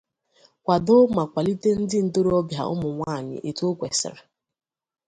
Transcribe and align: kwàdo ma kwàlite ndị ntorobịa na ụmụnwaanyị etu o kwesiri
kwàdo 0.63 0.95
ma 1.15 1.23
kwàlite 1.31 1.69
ndị 1.81 1.99
ntorobịa 2.07 2.61
na 2.65 2.69
ụmụnwaanyị 2.73 3.35
etu 3.49 3.63
o 3.71 3.77
kwesiri 3.79 4.19